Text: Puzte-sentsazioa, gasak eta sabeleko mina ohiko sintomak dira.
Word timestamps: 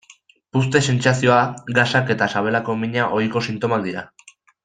Puzte-sentsazioa, 0.55 1.41
gasak 1.79 2.09
eta 2.15 2.29
sabeleko 2.35 2.77
mina 2.85 3.07
ohiko 3.19 3.47
sintomak 3.51 3.87
dira. 3.91 4.05